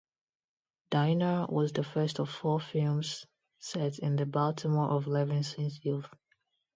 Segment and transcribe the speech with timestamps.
[0.89, 3.27] "Diner" was the first of four films
[3.59, 6.09] set in the Baltimore of Levinson's youth.